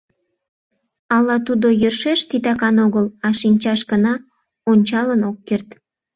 [1.15, 4.13] Ала тудо йӧршеш титакан огыл, а шинчашкына
[4.71, 5.67] ончалын ок керт.